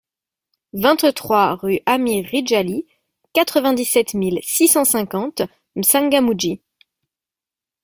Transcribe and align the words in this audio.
vingt-trois 0.73 1.53
rUE 1.57 1.81
AMIR 1.85 2.25
RIDJALI, 2.31 2.87
quatre-vingt-dix-sept 3.33 4.15
mille 4.15 4.39
six 4.41 4.67
cent 4.67 4.83
cinquante 4.83 5.43
M'Tsangamouji 5.75 6.59